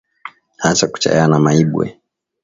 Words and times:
Acha 0.69 0.85
kuchayana 0.91 1.39
maibwe 1.45 1.85